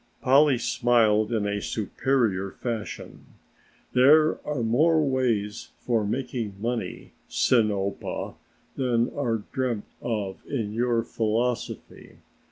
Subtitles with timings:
[0.19, 3.23] Polly smiled in a superior fashion.
[3.93, 8.33] "There are more ways for making money, Sinopa,
[8.75, 12.17] than are dreamt of in your philosophy.